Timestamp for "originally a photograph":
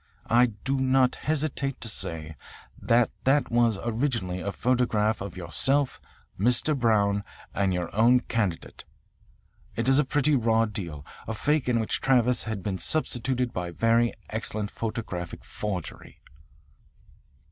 3.85-5.21